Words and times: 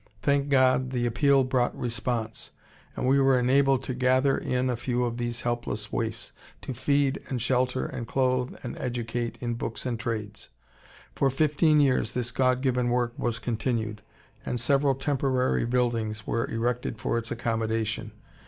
Thank 0.23 0.49
God, 0.49 0.89
the 0.89 1.05
appeal 1.05 1.43
brought 1.43 1.77
response, 1.77 2.53
and 2.95 3.05
we 3.07 3.19
were 3.19 3.37
enabled 3.37 3.83
to 3.83 3.93
gather 3.93 4.35
in 4.35 4.67
a 4.67 4.75
few 4.75 5.03
of 5.03 5.17
these 5.17 5.41
helpless 5.41 5.91
waifs 5.93 6.31
to 6.63 6.73
feed 6.73 7.21
and 7.29 7.39
shelter 7.39 7.85
and 7.85 8.07
clothe 8.07 8.57
and 8.63 8.75
educate 8.79 9.37
in 9.41 9.53
books 9.53 9.85
and 9.85 9.99
trades. 9.99 10.49
For 11.13 11.29
fifteen 11.29 11.79
years 11.79 12.13
this 12.13 12.31
God 12.31 12.61
given 12.61 12.89
work 12.89 13.13
was 13.15 13.37
continued, 13.37 14.01
and 14.43 14.59
several 14.59 14.95
temporary 14.95 15.65
buildings 15.67 16.25
were 16.25 16.49
erected 16.49 16.97
for 16.97 17.19
its 17.19 17.29
accommodation. 17.29 18.11